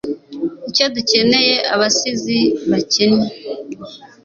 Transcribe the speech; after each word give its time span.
icyo 0.69 0.85
dukeneye, 0.95 1.55
abasizi 1.73 2.39
bakennye 2.69 3.29